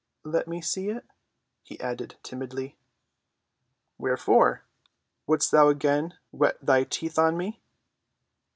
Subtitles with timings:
[0.23, 1.05] "Let me see it,"
[1.61, 2.75] he added timidly.
[3.99, 4.63] "Wherefore;
[5.27, 7.61] wouldst thou again whet thy teeth on me?"